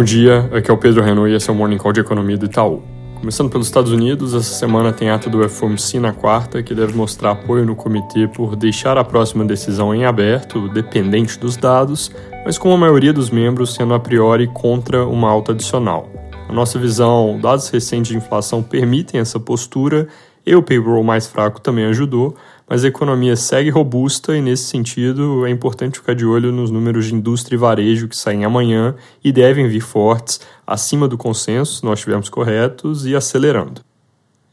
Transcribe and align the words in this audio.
Bom 0.00 0.04
dia, 0.04 0.48
aqui 0.50 0.70
é 0.70 0.72
o 0.72 0.78
Pedro 0.78 1.02
Renault 1.02 1.30
e 1.30 1.36
esse 1.36 1.50
é 1.50 1.52
o 1.52 1.54
Morning 1.54 1.76
Call 1.76 1.92
de 1.92 2.00
Economia 2.00 2.38
do 2.38 2.46
Itaú. 2.46 2.82
Começando 3.16 3.50
pelos 3.50 3.66
Estados 3.66 3.92
Unidos, 3.92 4.32
essa 4.32 4.54
semana 4.54 4.94
tem 4.94 5.10
ato 5.10 5.28
do 5.28 5.46
FOMC 5.46 6.00
na 6.00 6.10
quarta, 6.10 6.62
que 6.62 6.74
deve 6.74 6.94
mostrar 6.94 7.32
apoio 7.32 7.66
no 7.66 7.76
comitê 7.76 8.26
por 8.26 8.56
deixar 8.56 8.96
a 8.96 9.04
próxima 9.04 9.44
decisão 9.44 9.94
em 9.94 10.06
aberto, 10.06 10.70
dependente 10.70 11.38
dos 11.38 11.54
dados, 11.54 12.10
mas 12.46 12.56
com 12.56 12.72
a 12.72 12.78
maioria 12.78 13.12
dos 13.12 13.28
membros 13.28 13.74
sendo 13.74 13.92
a 13.92 14.00
priori 14.00 14.46
contra 14.46 15.06
uma 15.06 15.28
alta 15.28 15.52
adicional. 15.52 16.08
Na 16.48 16.54
nossa 16.54 16.78
visão, 16.78 17.38
dados 17.38 17.68
recentes 17.68 18.10
de 18.10 18.16
inflação 18.16 18.62
permitem 18.62 19.20
essa 19.20 19.38
postura 19.38 20.08
e 20.46 20.56
o 20.56 20.62
payroll 20.62 21.04
mais 21.04 21.26
fraco 21.26 21.60
também 21.60 21.84
ajudou, 21.84 22.34
mas 22.70 22.84
a 22.84 22.88
economia 22.88 23.34
segue 23.34 23.68
robusta 23.68 24.36
e, 24.36 24.40
nesse 24.40 24.62
sentido, 24.62 25.44
é 25.44 25.50
importante 25.50 25.98
ficar 25.98 26.14
de 26.14 26.24
olho 26.24 26.52
nos 26.52 26.70
números 26.70 27.06
de 27.06 27.14
indústria 27.16 27.56
e 27.56 27.58
varejo 27.58 28.06
que 28.06 28.16
saem 28.16 28.44
amanhã 28.44 28.94
e 29.24 29.32
devem 29.32 29.66
vir 29.66 29.80
fortes, 29.80 30.40
acima 30.64 31.08
do 31.08 31.18
consenso, 31.18 31.78
se 31.78 31.84
nós 31.84 31.98
estivermos 31.98 32.28
corretos, 32.28 33.04
e 33.06 33.16
acelerando. 33.16 33.80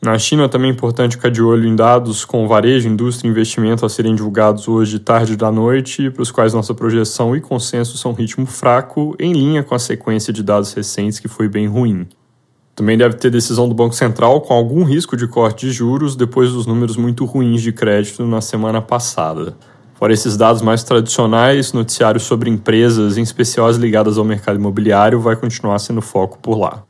Na 0.02 0.18
China 0.18 0.50
também 0.50 0.72
é 0.72 0.74
importante 0.74 1.16
ficar 1.16 1.30
de 1.30 1.44
olho 1.44 1.68
em 1.68 1.76
dados 1.76 2.26
com 2.26 2.48
varejo, 2.48 2.90
indústria 2.90 3.28
e 3.28 3.32
investimento 3.32 3.86
a 3.86 3.90
serem 3.90 4.16
divulgados 4.16 4.68
hoje 4.68 4.94
de 4.94 5.00
tarde 5.00 5.36
da 5.36 5.52
noite, 5.52 6.10
para 6.10 6.24
os 6.24 6.32
quais 6.32 6.56
nossa 6.56 6.74
projeção 6.74 7.36
e 7.36 7.42
consenso 7.42 8.00
são 8.00 8.12
um 8.12 8.16
ritmo 8.16 8.48
fraco, 8.48 9.16
em 9.20 9.32
linha 9.32 9.62
com 9.62 9.76
a 9.76 9.80
sequência 9.80 10.34
de 10.34 10.42
dados 10.42 10.74
recentes 10.74 11.20
que 11.20 11.28
foi 11.28 11.48
bem 11.48 11.68
ruim. 11.68 12.08
Também 12.78 12.96
deve 12.96 13.16
ter 13.16 13.32
decisão 13.32 13.68
do 13.68 13.74
Banco 13.74 13.96
Central 13.96 14.40
com 14.40 14.54
algum 14.54 14.84
risco 14.84 15.18
de 15.18 15.28
corte 15.28 15.66
de 15.66 15.72
juros 15.72 16.16
depois 16.16 16.52
dos 16.52 16.68
números 16.68 16.96
muito 16.96 17.26
ruins 17.26 17.60
de 17.60 17.72
crédito 17.72 18.24
na 18.24 18.40
semana 18.40 18.80
passada. 18.84 19.58
Fora 19.96 20.14
esses 20.14 20.38
dados 20.38 20.62
mais 20.62 20.84
tradicionais, 20.84 21.74
noticiários 21.74 22.22
sobre 22.22 22.52
empresas, 22.52 23.18
em 23.18 23.24
especial 23.24 23.66
as 23.66 23.78
ligadas 23.78 24.20
ao 24.20 24.24
mercado 24.24 24.60
imobiliário, 24.60 25.20
vai 25.20 25.36
continuar 25.36 25.80
sendo 25.80 26.04
foco 26.04 26.38
por 26.38 26.56
lá. 26.56 26.84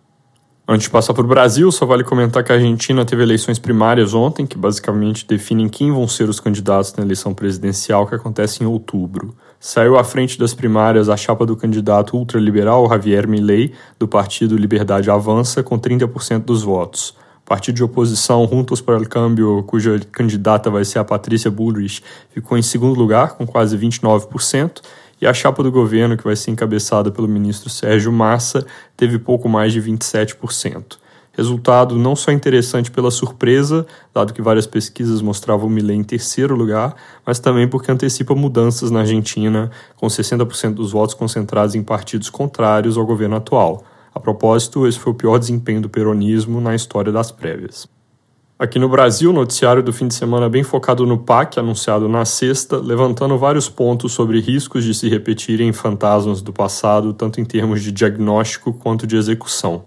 Antes 0.68 0.88
de 0.88 0.90
passar 0.90 1.14
para 1.14 1.24
o 1.24 1.28
Brasil, 1.28 1.72
só 1.72 1.86
vale 1.86 2.04
comentar 2.04 2.44
que 2.44 2.52
a 2.52 2.56
Argentina 2.56 3.06
teve 3.06 3.24
eleições 3.24 3.58
primárias 3.58 4.14
ontem, 4.14 4.46
que 4.46 4.58
basicamente 4.58 5.26
definem 5.26 5.70
quem 5.70 5.94
vão 5.94 6.06
ser 6.06 6.28
os 6.28 6.42
candidatos 6.42 6.94
na 6.98 7.06
eleição 7.06 7.34
presidencial 7.34 8.06
que 8.06 8.14
acontece 8.14 8.62
em 8.62 8.68
outubro. 8.68 9.34
Saiu 9.60 9.98
à 9.98 10.04
frente 10.04 10.38
das 10.38 10.54
primárias 10.54 11.10
a 11.10 11.18
chapa 11.18 11.46
do 11.46 11.56
candidato 11.56 12.16
ultraliberal 12.16 12.88
Javier 12.88 13.28
Milei, 13.28 13.74
do 13.98 14.08
partido 14.08 14.56
Liberdade 14.56 15.10
Avança, 15.10 15.64
com 15.64 15.80
30% 15.80 16.44
dos 16.44 16.62
votos. 16.62 17.16
Partido 17.44 17.76
de 17.76 17.84
oposição 17.84 18.48
Juntos 18.48 18.82
para 18.82 18.98
o 18.98 19.08
Câmbio, 19.08 19.64
cuja 19.64 20.00
candidata 20.12 20.70
vai 20.70 20.86
ser 20.86 21.00
a 21.00 21.04
Patrícia 21.04 21.50
Bullrich, 21.50 22.04
ficou 22.30 22.58
em 22.58 22.62
segundo 22.62 23.00
lugar, 23.00 23.36
com 23.36 23.48
quase 23.48 23.76
29%, 23.78 24.82
e 25.20 25.26
a 25.26 25.34
chapa 25.34 25.64
do 25.64 25.72
governo, 25.72 26.16
que 26.16 26.24
vai 26.24 26.36
ser 26.36 26.52
encabeçada 26.52 27.10
pelo 27.10 27.28
ministro 27.28 27.70
Sérgio 27.70 28.12
Massa, 28.12 28.66
teve 28.96 29.18
pouco 29.18 29.50
mais 29.50 29.74
de 29.74 29.82
27%. 29.82 30.98
Resultado 31.38 31.96
não 31.96 32.16
só 32.16 32.32
interessante 32.32 32.90
pela 32.90 33.12
surpresa, 33.12 33.86
dado 34.12 34.34
que 34.34 34.42
várias 34.42 34.66
pesquisas 34.66 35.22
mostravam 35.22 35.68
o 35.68 35.70
Milei 35.70 35.96
em 35.96 36.04
terceiro 36.04 36.56
lugar, 36.56 36.96
mas 37.24 37.38
também 37.38 37.68
porque 37.68 37.92
antecipa 37.92 38.34
mudanças 38.34 38.90
na 38.90 39.02
Argentina, 39.02 39.70
com 39.96 40.08
60% 40.08 40.74
dos 40.74 40.92
votos 40.94 41.14
concentrados 41.14 41.76
em 41.76 41.84
partidos 41.84 42.32
contrários 42.32 42.98
ao 42.98 43.06
governo 43.06 43.36
atual. 43.36 43.84
A 44.16 44.20
propósito, 44.20 44.88
esse 44.88 44.98
foi 44.98 45.14
o 45.14 45.16
pior 45.16 45.38
desempenho 45.38 45.80
do 45.80 45.90
peronismo 45.90 46.60
na 46.60 46.74
história 46.74 47.12
das 47.12 47.32
prévias. 47.32 47.88
Aqui 48.58 48.80
no 48.80 48.90
Brasil, 48.90 49.30
o 49.30 49.34
noticiário 49.34 49.84
do 49.84 49.94
fim 49.94 50.08
de 50.08 50.16
semana 50.16 50.50
bem 50.50 50.64
focado 50.64 51.06
no 51.06 51.20
PAC, 51.20 51.60
anunciado 51.60 52.10
na 52.10 52.26
sexta, 52.26 52.78
levantando 52.78 53.38
vários 53.38 53.70
pontos 53.70 54.12
sobre 54.12 54.40
riscos 54.40 54.84
de 54.84 54.96
se 54.96 55.08
repetirem 55.08 55.72
fantasmas 55.72 56.42
do 56.42 56.52
passado, 56.52 57.14
tanto 57.14 57.40
em 57.40 57.46
termos 57.46 57.84
de 57.84 57.92
diagnóstico 57.92 58.74
quanto 58.74 59.06
de 59.06 59.16
execução. 59.16 59.84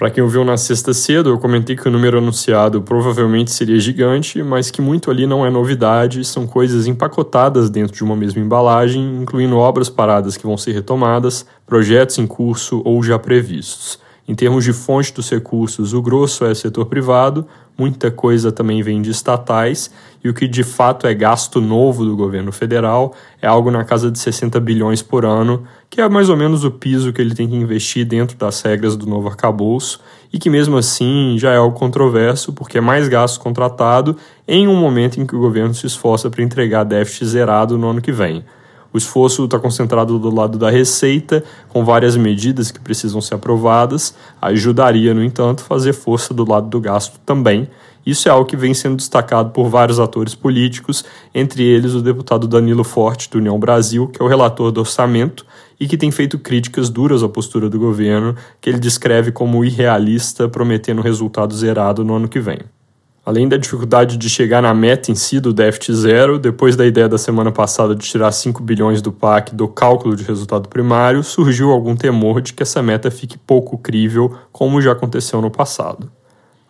Para 0.00 0.08
quem 0.08 0.24
ouviu 0.24 0.46
na 0.46 0.56
sexta 0.56 0.94
cedo, 0.94 1.28
eu 1.28 1.38
comentei 1.38 1.76
que 1.76 1.86
o 1.86 1.90
número 1.90 2.16
anunciado 2.16 2.80
provavelmente 2.80 3.50
seria 3.50 3.78
gigante, 3.78 4.42
mas 4.42 4.70
que 4.70 4.80
muito 4.80 5.10
ali 5.10 5.26
não 5.26 5.44
é 5.44 5.50
novidade, 5.50 6.24
são 6.24 6.46
coisas 6.46 6.86
empacotadas 6.86 7.68
dentro 7.68 7.94
de 7.94 8.02
uma 8.02 8.16
mesma 8.16 8.40
embalagem, 8.40 9.20
incluindo 9.20 9.58
obras 9.58 9.90
paradas 9.90 10.38
que 10.38 10.46
vão 10.46 10.56
ser 10.56 10.72
retomadas, 10.72 11.44
projetos 11.66 12.16
em 12.16 12.26
curso 12.26 12.80
ou 12.82 13.02
já 13.02 13.18
previstos. 13.18 13.98
Em 14.26 14.34
termos 14.34 14.64
de 14.64 14.72
fonte 14.72 15.12
dos 15.12 15.28
recursos, 15.28 15.92
o 15.92 16.00
grosso 16.00 16.46
é 16.46 16.54
setor 16.54 16.86
privado, 16.86 17.46
muita 17.76 18.10
coisa 18.10 18.50
também 18.50 18.82
vem 18.82 19.02
de 19.02 19.10
estatais, 19.10 19.90
e 20.24 20.30
o 20.30 20.32
que 20.32 20.48
de 20.48 20.62
fato 20.64 21.06
é 21.06 21.12
gasto 21.12 21.60
novo 21.60 22.06
do 22.06 22.16
governo 22.16 22.52
federal 22.52 23.12
é 23.42 23.46
algo 23.46 23.70
na 23.70 23.84
casa 23.84 24.10
de 24.10 24.18
60 24.18 24.58
bilhões 24.60 25.02
por 25.02 25.26
ano, 25.26 25.64
que 25.90 26.00
é 26.00 26.08
mais 26.08 26.28
ou 26.28 26.36
menos 26.36 26.62
o 26.62 26.70
piso 26.70 27.12
que 27.12 27.20
ele 27.20 27.34
tem 27.34 27.48
que 27.48 27.56
investir 27.56 28.06
dentro 28.06 28.38
das 28.38 28.62
regras 28.62 28.96
do 28.96 29.06
novo 29.06 29.28
arcabouço, 29.28 30.00
e 30.32 30.38
que 30.38 30.48
mesmo 30.48 30.76
assim 30.78 31.34
já 31.36 31.52
é 31.52 31.56
algo 31.56 31.76
controverso, 31.76 32.52
porque 32.52 32.78
é 32.78 32.80
mais 32.80 33.08
gasto 33.08 33.40
contratado 33.40 34.16
em 34.46 34.68
um 34.68 34.76
momento 34.76 35.20
em 35.20 35.26
que 35.26 35.34
o 35.34 35.40
governo 35.40 35.74
se 35.74 35.86
esforça 35.86 36.30
para 36.30 36.44
entregar 36.44 36.84
déficit 36.84 37.26
zerado 37.26 37.76
no 37.76 37.90
ano 37.90 38.00
que 38.00 38.12
vem. 38.12 38.44
O 38.92 38.98
esforço 38.98 39.44
está 39.44 39.58
concentrado 39.58 40.18
do 40.18 40.34
lado 40.34 40.58
da 40.58 40.70
receita, 40.70 41.44
com 41.68 41.84
várias 41.84 42.16
medidas 42.16 42.70
que 42.70 42.80
precisam 42.80 43.20
ser 43.20 43.34
aprovadas. 43.34 44.14
Ajudaria, 44.40 45.14
no 45.14 45.22
entanto, 45.22 45.62
fazer 45.62 45.92
força 45.92 46.34
do 46.34 46.48
lado 46.48 46.68
do 46.68 46.80
gasto 46.80 47.18
também. 47.24 47.68
Isso 48.04 48.28
é 48.28 48.30
algo 48.30 48.46
que 48.46 48.56
vem 48.56 48.72
sendo 48.72 48.96
destacado 48.96 49.50
por 49.50 49.68
vários 49.68 50.00
atores 50.00 50.34
políticos, 50.34 51.04
entre 51.34 51.62
eles 51.62 51.94
o 51.94 52.00
deputado 52.00 52.48
Danilo 52.48 52.84
Forte, 52.84 53.28
do 53.30 53.38
União 53.38 53.58
Brasil, 53.58 54.08
que 54.08 54.20
é 54.20 54.24
o 54.24 54.28
relator 54.28 54.72
do 54.72 54.80
orçamento 54.80 55.44
e 55.78 55.86
que 55.86 55.96
tem 55.96 56.10
feito 56.10 56.38
críticas 56.38 56.90
duras 56.90 57.22
à 57.22 57.28
postura 57.28 57.68
do 57.68 57.78
governo, 57.78 58.34
que 58.60 58.68
ele 58.68 58.78
descreve 58.78 59.32
como 59.32 59.64
irrealista, 59.64 60.48
prometendo 60.48 61.02
resultado 61.02 61.54
zerado 61.54 62.04
no 62.04 62.14
ano 62.14 62.28
que 62.28 62.40
vem. 62.40 62.58
Além 63.24 63.46
da 63.46 63.58
dificuldade 63.58 64.16
de 64.16 64.30
chegar 64.30 64.62
na 64.62 64.72
meta 64.72 65.12
em 65.12 65.14
si 65.14 65.38
do 65.38 65.52
déficit 65.52 65.94
zero, 65.94 66.38
depois 66.38 66.74
da 66.74 66.86
ideia 66.86 67.08
da 67.08 67.18
semana 67.18 67.52
passada 67.52 67.94
de 67.94 68.04
tirar 68.04 68.32
5 68.32 68.62
bilhões 68.62 69.02
do 69.02 69.12
PAC 69.12 69.54
do 69.54 69.68
cálculo 69.68 70.16
de 70.16 70.24
resultado 70.24 70.68
primário, 70.68 71.22
surgiu 71.22 71.70
algum 71.70 71.94
temor 71.94 72.40
de 72.40 72.54
que 72.54 72.62
essa 72.62 72.82
meta 72.82 73.10
fique 73.10 73.36
pouco 73.36 73.76
crível, 73.76 74.34
como 74.50 74.80
já 74.80 74.92
aconteceu 74.92 75.40
no 75.42 75.50
passado. 75.50 76.10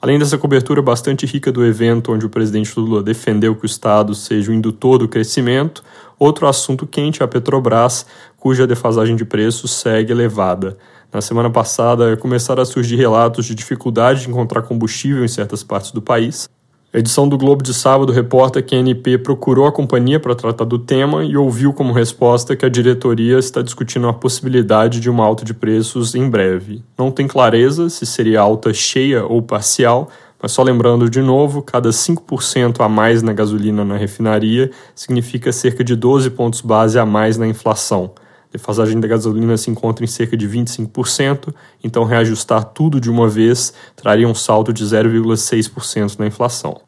Além 0.02 0.18
dessa 0.18 0.38
cobertura 0.38 0.80
bastante 0.80 1.26
rica 1.26 1.52
do 1.52 1.62
evento, 1.62 2.10
onde 2.12 2.24
o 2.24 2.30
presidente 2.30 2.72
Lula 2.80 3.02
defendeu 3.02 3.54
que 3.54 3.64
o 3.64 3.66
Estado 3.66 4.14
seja 4.14 4.50
o 4.50 4.54
indutor 4.54 4.96
do 4.96 5.06
crescimento, 5.06 5.84
outro 6.18 6.46
assunto 6.46 6.86
quente 6.86 7.20
é 7.20 7.24
a 7.24 7.28
Petrobras, 7.28 8.06
cuja 8.38 8.66
defasagem 8.66 9.14
de 9.14 9.26
preços 9.26 9.72
segue 9.72 10.10
elevada. 10.10 10.78
Na 11.12 11.20
semana 11.20 11.50
passada, 11.50 12.16
começaram 12.16 12.62
a 12.62 12.66
surgir 12.66 12.96
relatos 12.96 13.44
de 13.44 13.54
dificuldade 13.54 14.22
de 14.22 14.30
encontrar 14.30 14.62
combustível 14.62 15.22
em 15.22 15.28
certas 15.28 15.62
partes 15.62 15.90
do 15.90 16.00
país. 16.00 16.48
A 16.92 16.98
edição 16.98 17.28
do 17.28 17.38
Globo 17.38 17.62
de 17.62 17.72
sábado 17.72 18.12
reporta 18.12 18.60
que 18.60 18.74
a 18.74 18.78
ANP 18.80 19.16
procurou 19.18 19.64
a 19.64 19.70
companhia 19.70 20.18
para 20.18 20.34
tratar 20.34 20.64
do 20.64 20.76
tema 20.76 21.24
e 21.24 21.36
ouviu 21.36 21.72
como 21.72 21.92
resposta 21.92 22.56
que 22.56 22.66
a 22.66 22.68
diretoria 22.68 23.38
está 23.38 23.62
discutindo 23.62 24.08
a 24.08 24.12
possibilidade 24.12 24.98
de 24.98 25.08
uma 25.08 25.24
alta 25.24 25.44
de 25.44 25.54
preços 25.54 26.16
em 26.16 26.28
breve. 26.28 26.82
Não 26.98 27.12
tem 27.12 27.28
clareza 27.28 27.88
se 27.88 28.04
seria 28.04 28.40
alta 28.40 28.74
cheia 28.74 29.24
ou 29.24 29.40
parcial, 29.40 30.08
mas 30.42 30.50
só 30.50 30.64
lembrando 30.64 31.08
de 31.08 31.22
novo, 31.22 31.62
cada 31.62 31.90
5% 31.90 32.80
a 32.80 32.88
mais 32.88 33.22
na 33.22 33.32
gasolina 33.32 33.84
na 33.84 33.96
refinaria 33.96 34.72
significa 34.92 35.52
cerca 35.52 35.84
de 35.84 35.94
12 35.94 36.30
pontos 36.30 36.60
base 36.60 36.98
a 36.98 37.06
mais 37.06 37.38
na 37.38 37.46
inflação 37.46 38.10
defasagem 38.52 38.98
da 39.00 39.08
gasolina 39.08 39.56
se 39.56 39.70
encontra 39.70 40.04
em 40.04 40.08
cerca 40.08 40.36
de 40.36 40.48
25%, 40.48 41.54
então 41.82 42.04
reajustar 42.04 42.64
tudo 42.64 43.00
de 43.00 43.10
uma 43.10 43.28
vez 43.28 43.72
traria 43.96 44.28
um 44.28 44.34
salto 44.34 44.72
de 44.72 44.84
0,6% 44.84 46.18
na 46.18 46.26
inflação. 46.26 46.80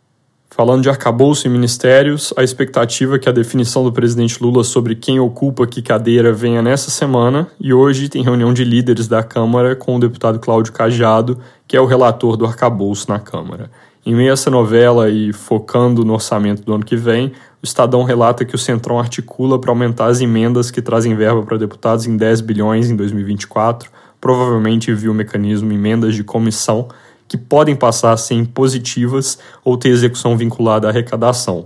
Falando 0.55 0.83
de 0.83 0.91
arcabouço 0.91 1.47
e 1.47 1.51
ministérios, 1.51 2.35
a 2.37 2.43
expectativa 2.43 3.17
é 3.17 3.19
que 3.19 3.27
a 3.27 3.33
definição 3.33 3.83
do 3.85 3.91
presidente 3.91 4.43
Lula 4.43 4.63
sobre 4.63 4.95
quem 4.95 5.19
ocupa 5.19 5.67
que 5.67 5.81
cadeira 5.81 6.31
venha 6.31 6.61
nessa 6.61 6.91
semana, 6.91 7.49
e 7.59 7.73
hoje 7.73 8.11
tem 8.11 8.23
reunião 8.23 8.53
de 8.53 8.63
líderes 8.63 9.09
da 9.09 9.23
Câmara 9.23 9.75
com 9.75 9.97
o 9.97 9.99
deputado 9.99 10.39
Cláudio 10.39 10.71
Cajado, 10.71 11.39
que 11.67 11.75
é 11.75 11.81
o 11.81 11.87
relator 11.87 12.37
do 12.37 12.45
arcabouço 12.45 13.09
na 13.09 13.19
Câmara. 13.19 13.71
Em 14.05 14.17
meio 14.17 14.31
a 14.31 14.33
essa 14.33 14.51
novela 14.51 15.09
e 15.09 15.33
focando 15.33 16.05
no 16.05 16.15
orçamento 16.15 16.63
do 16.63 16.75
ano 16.75 16.85
que 16.85 16.97
vem, 16.97 17.29
o 17.29 17.65
Estadão 17.65 18.03
relata 18.03 18.45
que 18.45 18.57
o 18.57 18.59
Centrão 18.59 18.99
articula 18.99 19.61
para 19.61 19.71
aumentar 19.71 20.07
as 20.07 20.21
emendas 20.21 20.73
que 20.73 20.83
trazem 20.83 21.15
verba 21.15 21.45
para 21.45 21.57
deputados 21.57 22.05
em 22.05 22.17
10 22.17 22.41
bilhões 22.41 22.91
em 22.91 22.97
2024, 22.97 23.89
provavelmente 24.21 24.93
via 24.93 25.11
o 25.11 25.15
mecanismo 25.15 25.73
emendas 25.73 26.17
de 26.17 26.25
comissão, 26.25 26.89
que 27.29 27.39
podem 27.39 27.77
passar 27.77 28.13
a 28.13 28.17
ser 28.17 28.35
impositivas 28.35 29.39
ou 29.65 29.77
ter 29.77 29.91
execução 29.91 30.37
vinculada 30.37 30.89
à 30.89 30.91
arrecadação. 30.91 31.65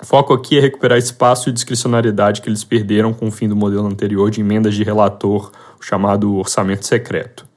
O 0.00 0.06
foco 0.06 0.32
aqui 0.32 0.56
é 0.56 0.60
recuperar 0.60 0.96
espaço 0.96 1.50
e 1.50 1.52
discricionariedade 1.52 2.40
que 2.40 2.48
eles 2.48 2.64
perderam 2.64 3.12
com 3.12 3.28
o 3.28 3.30
fim 3.30 3.46
do 3.46 3.56
modelo 3.56 3.86
anterior 3.86 4.30
de 4.30 4.40
emendas 4.40 4.74
de 4.74 4.84
relator, 4.84 5.50
o 5.78 5.84
chamado 5.84 6.34
orçamento 6.36 6.86
secreto. 6.86 7.47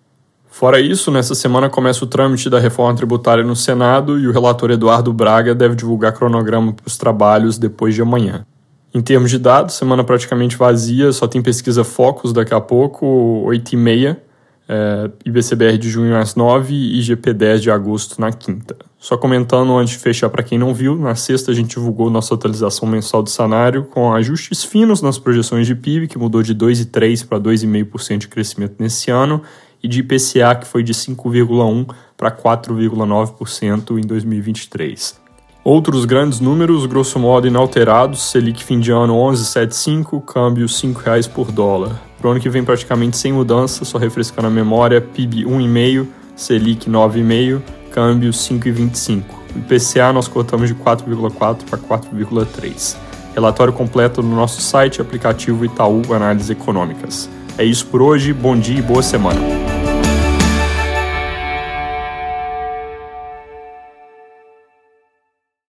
Fora 0.52 0.82
isso, 0.82 1.10
nessa 1.10 1.34
semana 1.34 1.70
começa 1.70 2.04
o 2.04 2.08
trâmite 2.08 2.50
da 2.50 2.60
reforma 2.60 2.94
tributária 2.94 3.42
no 3.42 3.56
Senado 3.56 4.20
e 4.20 4.28
o 4.28 4.34
relator 4.34 4.70
Eduardo 4.70 5.14
Braga 5.14 5.56
deve 5.56 5.76
divulgar 5.76 6.12
cronograma 6.12 6.74
para 6.74 6.86
os 6.86 6.98
trabalhos 6.98 7.58
depois 7.58 7.96
de 7.96 8.02
amanhã. 8.02 8.46
Em 8.94 9.02
termos 9.02 9.32
de 9.32 9.40
dados, 9.40 9.76
semana 9.76 10.04
praticamente 10.04 10.58
vazia, 10.58 11.14
só 11.14 11.26
tem 11.26 11.42
pesquisa 11.42 11.86
Focus 11.86 12.34
daqui 12.34 12.54
a 12.54 12.60
pouco, 12.60 13.08
8 13.46 13.72
e 13.74 13.78
meia. 13.78 14.22
é, 14.68 15.10
IBCBR 15.26 15.78
de 15.78 15.90
junho 15.90 16.16
às 16.16 16.36
9 16.36 16.74
e 16.74 17.02
IGP-10 17.02 17.60
de 17.60 17.72
agosto 17.72 18.22
na 18.22 18.32
quinta. 18.32 18.76
Só 18.98 19.18
comentando 19.18 19.76
antes 19.76 19.96
de 19.96 20.00
fechar 20.00 20.30
para 20.30 20.44
quem 20.44 20.58
não 20.58 20.74
viu, 20.74 20.96
na 20.96 21.16
sexta 21.16 21.52
a 21.52 21.54
gente 21.54 21.72
divulgou 21.72 22.10
nossa 22.10 22.36
atualização 22.36 22.88
mensal 22.88 23.24
do 23.24 23.30
sanário 23.30 23.84
com 23.86 24.14
ajustes 24.14 24.64
finos 24.64 25.02
nas 25.02 25.18
projeções 25.18 25.66
de 25.66 25.76
PIB, 25.76 26.08
que 26.08 26.18
mudou 26.18 26.44
de 26.44 26.54
2,3% 26.56 27.28
para 27.28 27.40
2,5% 27.40 28.18
de 28.20 28.28
crescimento 28.28 28.76
nesse 28.80 29.10
ano, 29.12 29.42
e 29.84 29.88
de 29.88 30.00
IPCA, 30.00 30.56
que 30.56 30.68
foi 30.68 30.84
de 30.84 30.94
5,1% 30.94 31.94
para 32.18 32.32
4,9% 32.32 33.98
em 33.98 34.02
2023. 34.02 35.20
Outros 35.64 36.06
grandes 36.06 36.40
números, 36.40 36.88
grosso 36.88 37.20
modo 37.20 37.48
inalterados, 37.48 38.32
Selic 38.32 38.64
fim 38.64 38.80
de 38.80 38.92
ano 38.92 39.14
11,75, 39.14 40.24
câmbio 40.26 40.66
R$ 40.66 40.72
5,00 40.72 41.30
por 41.30 41.52
dólar. 41.52 42.02
Para 42.18 42.28
o 42.28 42.32
ano 42.32 42.40
que 42.40 42.50
vem 42.50 42.64
praticamente 42.64 43.18
sem 43.18 43.32
mudança, 43.32 43.86
só 43.86 43.98
refrescando 43.98 44.48
a 44.48 44.52
memória, 44.52 45.00
PIB 45.00 45.46
1,5, 45.46 46.08
Selic 46.36 46.90
9,5, 46.90 47.62
câmbio 47.92 48.32
5,25. 48.32 49.24
IPCA 49.56 50.12
nós 50.14 50.28
cortamos 50.28 50.68
de 50.68 50.76
4,4 50.76 51.64
para 51.70 51.78
4,3. 51.78 52.98
Relatório 53.36 53.74
completo 53.74 54.24
no 54.24 54.36
nosso 54.36 54.62
site, 54.62 55.00
aplicativo 55.00 55.64
Itaú 55.64 56.02
Análises 56.12 56.50
Econômicas. 56.50 57.30
É 57.58 57.64
isso 57.64 57.86
por 57.86 58.02
hoje, 58.02 58.34
bom 58.34 58.58
dia 58.58 58.80
e 58.80 58.82
boa 58.82 59.04
semana. 59.04 59.71